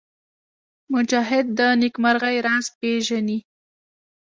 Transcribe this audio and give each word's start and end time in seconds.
مجاهد 0.93 1.45
د 1.57 1.59
نېکمرغۍ 1.81 2.37
راز 2.45 2.65
پېژني. 2.79 3.39